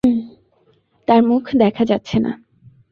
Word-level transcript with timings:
তার 1.07 1.21
মুখ 1.23 1.43
দেখা 1.55 1.83
যাচ্ছে 1.85 2.17
না। 2.19 2.31